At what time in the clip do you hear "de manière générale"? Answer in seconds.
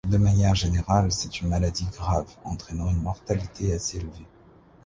0.09-1.11